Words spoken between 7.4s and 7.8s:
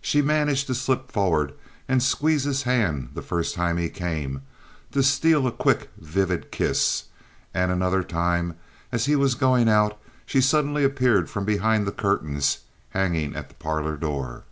and